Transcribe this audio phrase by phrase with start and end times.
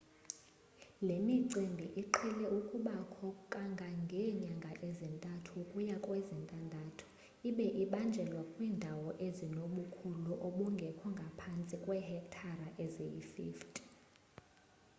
[1.07, 7.05] le micimbi iqhele ukubakho kangangeenyanga ezintathu ukuya kwezintandathu
[7.49, 13.59] ibe ibanjelwa kwiindawo ezinobukhulu obungekho ngaphantsi kweehektare eziyi-50